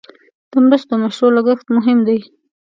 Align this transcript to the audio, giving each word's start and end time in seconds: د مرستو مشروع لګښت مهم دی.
د 0.51 0.53
مرستو 0.65 0.93
مشروع 1.03 1.31
لګښت 1.37 1.65
مهم 1.77 1.97
دی. 2.07 2.19